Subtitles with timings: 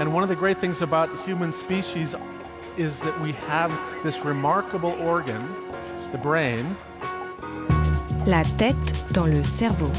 [0.00, 2.14] And one of the great things about the human species
[2.76, 3.70] is that we have
[4.02, 5.42] this remarkable organ,
[6.10, 6.64] the brain.
[8.26, 9.90] La tête dans le cerveau.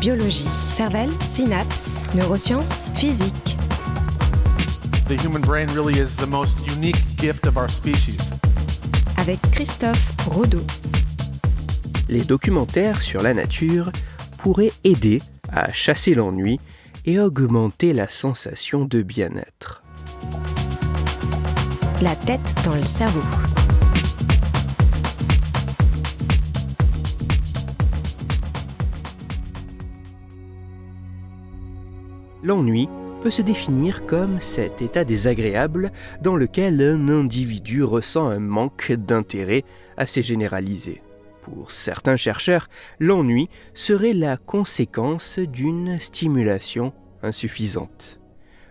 [0.00, 3.56] Biologie, cervelle, synapses, neurosciences, physique.
[5.08, 8.30] The human brain really is the most unique gift of our species.
[9.16, 10.62] Avec Christophe Rodeau.
[12.08, 13.90] Les documentaires sur la nature
[14.38, 16.60] pourraient aider à chasser l'ennui
[17.08, 19.82] et augmenter la sensation de bien-être.
[22.02, 23.22] La tête dans le cerveau.
[32.42, 32.90] L'ennui
[33.22, 39.64] peut se définir comme cet état désagréable dans lequel un individu ressent un manque d'intérêt
[39.96, 41.00] assez généralisé.
[41.40, 42.68] Pour certains chercheurs,
[43.00, 48.20] l'ennui serait la conséquence d'une stimulation insuffisante.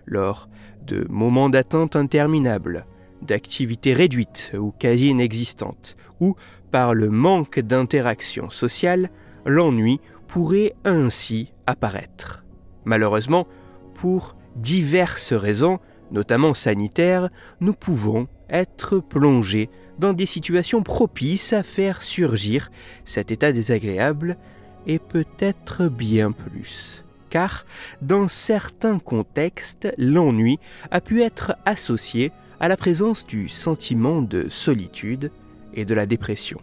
[0.06, 0.50] Lors
[0.86, 2.86] de moments d'attente interminables,
[3.22, 6.36] d'activités réduites ou quasi inexistantes, ou
[6.72, 9.10] par le manque d'interaction sociale,
[9.46, 12.44] l'ennui pourrait ainsi apparaître.
[12.86, 13.48] Malheureusement,
[13.94, 15.80] pour diverses raisons,
[16.12, 17.30] notamment sanitaires,
[17.60, 19.70] nous pouvons être plongés
[20.00, 22.70] dans des situations propices à faire surgir
[23.04, 24.38] cet état désagréable
[24.86, 27.04] et peut-être bien plus.
[27.30, 27.66] Car
[28.02, 30.60] dans certains contextes, l'ennui
[30.92, 35.32] a pu être associé à la présence du sentiment de solitude
[35.74, 36.62] et de la dépression.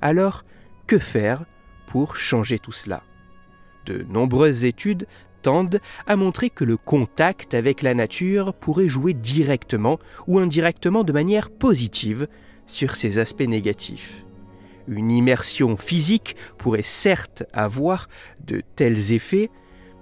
[0.00, 0.44] Alors,
[0.86, 1.44] que faire
[1.86, 3.02] pour changer tout cela?
[3.86, 5.06] De nombreuses études
[5.42, 11.12] tendent à montrer que le contact avec la nature pourrait jouer directement ou indirectement de
[11.12, 12.28] manière positive
[12.66, 14.24] sur ces aspects négatifs.
[14.88, 18.08] Une immersion physique pourrait certes avoir
[18.46, 19.50] de tels effets,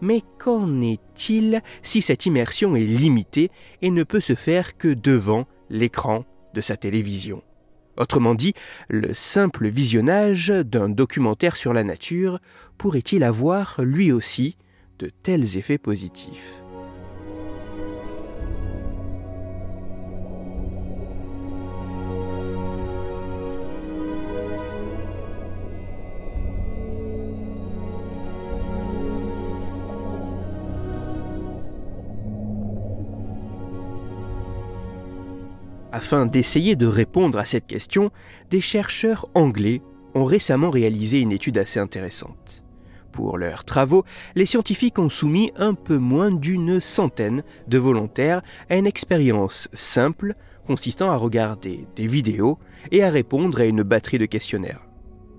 [0.02, 3.50] mais qu'en est-il si cette immersion est limitée
[3.80, 7.42] et ne peut se faire que devant l'écran de sa télévision?
[7.96, 8.54] Autrement dit,
[8.88, 12.40] le simple visionnage d'un documentaire sur la nature
[12.78, 14.56] pourrait-il avoir lui aussi
[14.98, 16.61] de tels effets positifs?
[35.92, 38.10] Afin d'essayer de répondre à cette question,
[38.50, 39.82] des chercheurs anglais
[40.14, 42.62] ont récemment réalisé une étude assez intéressante.
[43.12, 44.04] Pour leurs travaux,
[44.34, 50.34] les scientifiques ont soumis un peu moins d'une centaine de volontaires à une expérience simple
[50.66, 52.58] consistant à regarder des vidéos
[52.90, 54.80] et à répondre à une batterie de questionnaires.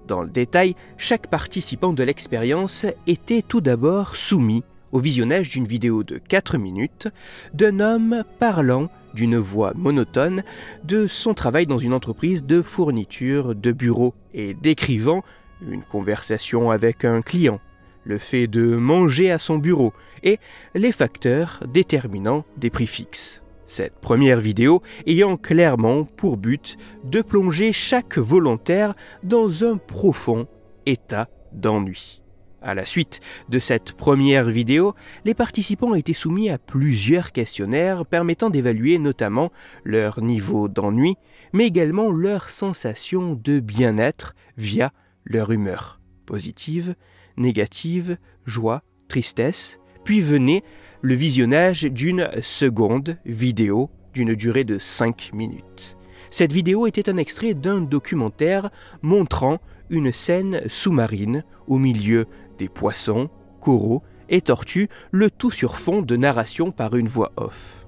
[0.08, 6.04] Dans le détail, chaque participant de l'expérience était tout d'abord soumis au visionnage d'une vidéo
[6.04, 7.08] de 4 minutes
[7.54, 10.44] d'un homme parlant d'une voix monotone
[10.84, 15.24] de son travail dans une entreprise de fourniture de bureaux et décrivant
[15.62, 17.60] une conversation avec un client,
[18.04, 19.94] le fait de manger à son bureau
[20.24, 20.40] et
[20.76, 23.42] les facteurs déterminants des prix fixes.
[23.66, 28.94] Cette première vidéo ayant clairement pour but de plonger chaque volontaire
[29.24, 30.48] dans un profond
[30.86, 32.23] état d'ennui.
[32.64, 33.20] À la suite
[33.50, 39.52] de cette première vidéo, les participants été soumis à plusieurs questionnaires permettant d'évaluer notamment
[39.84, 41.18] leur niveau d'ennui,
[41.52, 44.94] mais également leur sensation de bien-être via
[45.26, 46.96] leur humeur, positive,
[47.36, 50.64] négative, joie, tristesse, puis venait
[51.02, 55.98] le visionnage d'une seconde vidéo d'une durée de 5 minutes.
[56.30, 58.70] Cette vidéo était un extrait d'un documentaire
[59.02, 59.60] montrant
[59.90, 62.26] une scène sous-marine au milieu
[62.58, 67.86] des poissons, coraux et tortues, le tout sur fond de narration par une voix off.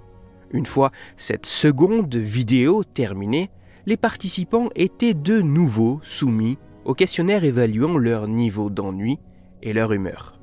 [0.51, 3.49] Une fois cette seconde vidéo terminée,
[3.85, 9.19] les participants étaient de nouveau soumis au questionnaire évaluant leur niveau d'ennui
[9.61, 10.39] et leur humeur.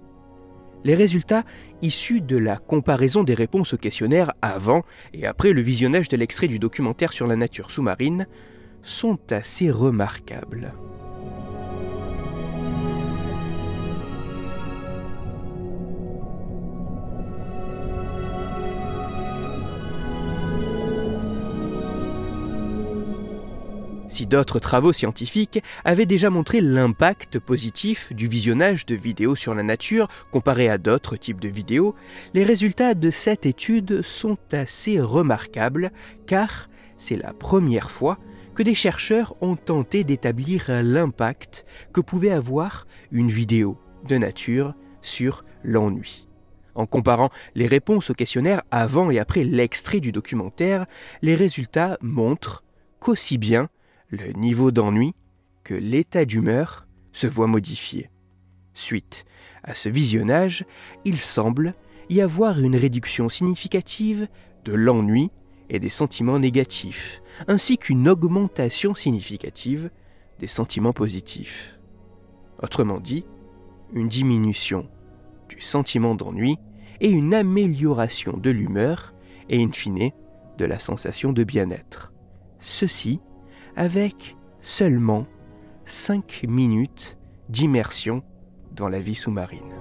[0.84, 1.44] Les résultats
[1.80, 4.82] issus de la comparaison des réponses au questionnaire avant
[5.14, 8.26] et après le visionnage de l'extrait du documentaire sur la nature sous-marine
[8.82, 10.72] sont assez remarquables.
[24.26, 30.08] D'autres travaux scientifiques avaient déjà montré l'impact positif du visionnage de vidéos sur la nature
[30.30, 31.94] comparé à d'autres types de vidéos,
[32.32, 35.90] les résultats de cette étude sont assez remarquables
[36.26, 38.18] car c'est la première fois
[38.54, 43.76] que des chercheurs ont tenté d'établir l'impact que pouvait avoir une vidéo
[44.08, 46.28] de nature sur l'ennui.
[46.74, 50.86] En comparant les réponses au questionnaire avant et après l'extrait du documentaire,
[51.20, 52.62] les résultats montrent
[52.98, 53.68] qu'aussi bien
[54.12, 55.14] le niveau d'ennui
[55.64, 58.10] que l'état d'humeur se voit modifié.
[58.74, 59.24] Suite
[59.64, 60.64] à ce visionnage,
[61.04, 61.74] il semble
[62.10, 64.28] y avoir une réduction significative
[64.64, 65.30] de l'ennui
[65.70, 69.90] et des sentiments négatifs, ainsi qu'une augmentation significative
[70.38, 71.78] des sentiments positifs.
[72.62, 73.24] Autrement dit,
[73.94, 74.88] une diminution
[75.48, 76.58] du sentiment d'ennui
[77.00, 79.14] et une amélioration de l'humeur
[79.48, 80.10] et in fine
[80.58, 82.12] de la sensation de bien-être.
[82.60, 83.20] Ceci
[83.76, 85.26] avec seulement
[85.84, 88.22] 5 minutes d'immersion
[88.72, 89.72] dans la vie sous-marine.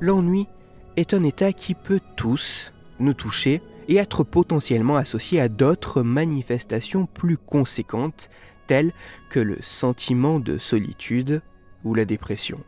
[0.00, 0.48] L'ennui
[0.96, 7.06] est un état qui peut tous nous toucher et être potentiellement associé à d'autres manifestations
[7.06, 8.30] plus conséquentes
[8.66, 8.92] telles
[9.30, 11.42] que le sentiment de solitude
[11.84, 12.60] ou la dépression.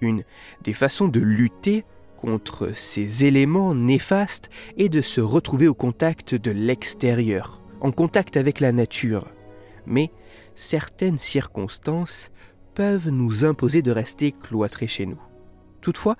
[0.00, 0.24] Une
[0.62, 1.84] des façons de lutter
[2.16, 8.60] contre ces éléments néfastes est de se retrouver au contact de l'extérieur, en contact avec
[8.60, 9.28] la nature.
[9.86, 10.10] Mais
[10.54, 12.30] certaines circonstances
[12.74, 15.20] peuvent nous imposer de rester cloîtrés chez nous.
[15.80, 16.16] Toutefois,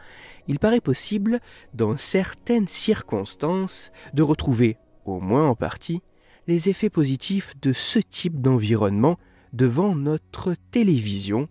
[0.47, 1.41] il paraît possible,
[1.75, 6.03] dans certaines circonstances, de retrouver, au moins en partie,
[6.47, 9.19] les effets positifs de ce type d'environnement
[9.53, 11.49] devant notre télévision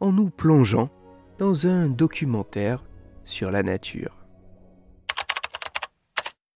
[0.00, 0.90] en nous plongeant
[1.38, 2.84] dans un documentaire
[3.24, 4.16] sur la nature.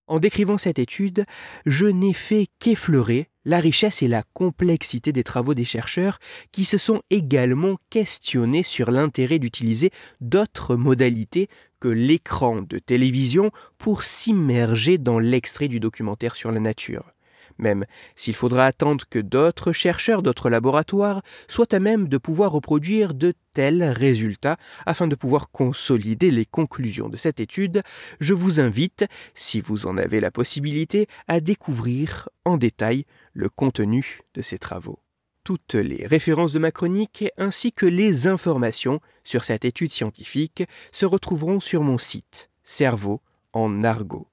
[0.06, 1.24] En décrivant cette étude,
[1.64, 6.19] je n'ai fait qu'effleurer la richesse et la complexité des travaux des chercheurs
[6.52, 11.49] qui se sont également questionnés sur l'intérêt d'utiliser d'autres modalités
[11.81, 17.13] que l'écran de télévision pour s'immerger dans l'extrait du documentaire sur la nature
[17.58, 17.84] même
[18.16, 23.32] s'il faudra attendre que d'autres chercheurs d'autres laboratoires soient à même de pouvoir reproduire de
[23.52, 24.56] tels résultats
[24.86, 27.82] afin de pouvoir consolider les conclusions de cette étude,
[28.20, 29.04] je vous invite,
[29.34, 34.98] si vous en avez la possibilité, à découvrir en détail le contenu de ces travaux.
[35.44, 41.04] Toutes les références de ma chronique ainsi que les informations sur cette étude scientifique se
[41.04, 43.20] retrouveront sur mon site Cerveau
[43.52, 44.26] en argot.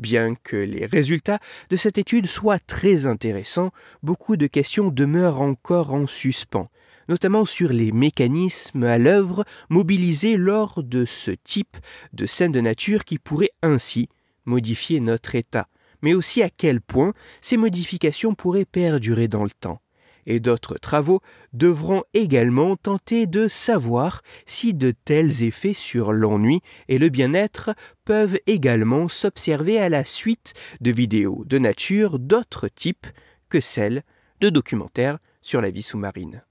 [0.00, 3.70] Bien que les résultats de cette étude soient très intéressants,
[4.02, 6.70] beaucoup de questions demeurent encore en suspens,
[7.10, 11.76] notamment sur les mécanismes à l'œuvre mobilisés lors de ce type
[12.14, 14.08] de scène de nature qui pourraient ainsi
[14.46, 15.68] modifier notre état,
[16.00, 17.12] mais aussi à quel point
[17.42, 19.82] ces modifications pourraient perdurer dans le temps
[20.26, 21.20] et d'autres travaux
[21.52, 27.70] devront également tenter de savoir si de tels effets sur l'ennui et le bien-être
[28.04, 33.06] peuvent également s'observer à la suite de vidéos de nature d'autres types
[33.48, 34.02] que celles
[34.40, 36.42] de documentaires sur la vie sous-marine.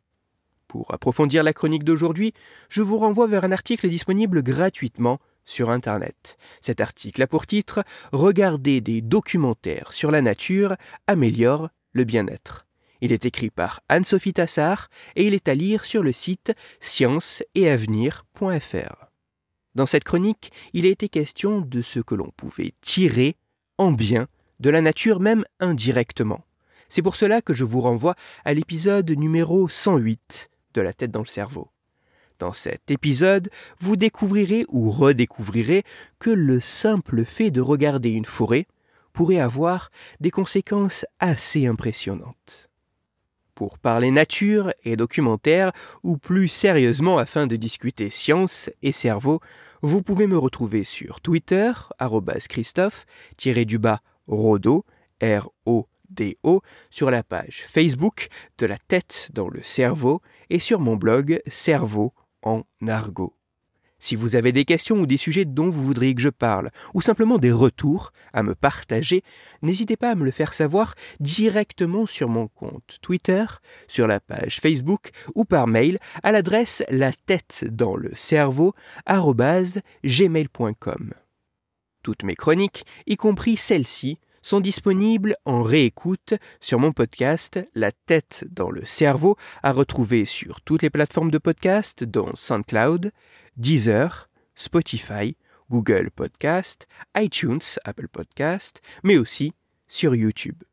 [0.67, 2.33] Pour approfondir la chronique d'aujourd'hui,
[2.69, 6.37] je vous renvoie vers un article disponible gratuitement sur Internet.
[6.61, 10.75] Cet article a pour titre Regarder des documentaires sur la nature
[11.07, 12.68] améliore le bien-être.
[13.01, 19.05] Il est écrit par Anne-Sophie Tassard et il est à lire sur le site scienceetavenir.fr.
[19.75, 23.37] Dans cette chronique, il a été question de ce que l'on pouvait tirer
[23.77, 24.27] en bien
[24.59, 26.43] de la nature même indirectement.
[26.89, 31.21] C'est pour cela que je vous renvoie à l'épisode numéro 108 de La tête dans
[31.21, 31.69] le cerveau.
[32.39, 35.83] Dans cet épisode, vous découvrirez ou redécouvrirez
[36.19, 38.65] que le simple fait de regarder une forêt
[39.13, 42.68] pourrait avoir des conséquences assez impressionnantes
[43.59, 49.41] pour parler nature et documentaire, ou plus sérieusement afin de discuter science et cerveau,
[49.81, 51.73] vous pouvez me retrouver sur Twitter,
[52.47, 54.85] Christophe-du-bas Rodo,
[55.21, 61.41] R-O-D-O, sur la page Facebook de la tête dans le cerveau et sur mon blog
[61.45, 63.38] Cerveau en argot.
[63.99, 67.01] Si vous avez des questions ou des sujets dont vous voudriez que je parle, ou
[67.01, 69.23] simplement des retours à me partager,
[69.61, 73.45] n'hésitez pas à me le faire savoir directement sur mon compte Twitter,
[73.87, 78.73] sur la page Facebook ou par mail à l'adresse la tête dans le cerveau.
[82.01, 88.45] Toutes mes chroniques, y compris celles-ci, sont disponibles en réécoute sur mon podcast La tête
[88.49, 93.11] dans le cerveau, à retrouver sur toutes les plateformes de podcast, dont SoundCloud,
[93.57, 95.35] Deezer, Spotify,
[95.69, 99.53] Google Podcast, iTunes, Apple Podcast, mais aussi
[99.87, 100.63] sur YouTube.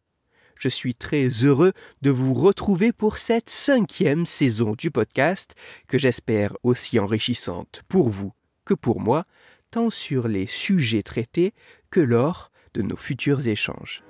[0.57, 5.55] Je suis très heureux de vous retrouver pour cette cinquième saison du podcast,
[5.87, 8.33] que j'espère aussi enrichissante pour vous
[8.65, 9.27] que pour moi,
[9.71, 11.53] tant sur les sujets traités
[11.91, 14.03] que lors de nos futurs échanges.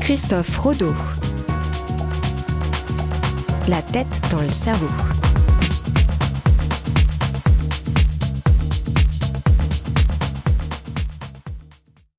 [0.00, 0.94] Christophe Rodeau.
[3.68, 4.88] La tête dans le cerveau.